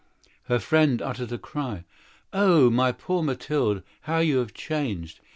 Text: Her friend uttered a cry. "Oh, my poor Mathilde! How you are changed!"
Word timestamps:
Her 0.45 0.57
friend 0.57 0.99
uttered 0.99 1.31
a 1.31 1.37
cry. 1.37 1.83
"Oh, 2.33 2.71
my 2.71 2.91
poor 2.91 3.21
Mathilde! 3.21 3.83
How 4.01 4.17
you 4.17 4.41
are 4.41 4.45
changed!" 4.47 5.19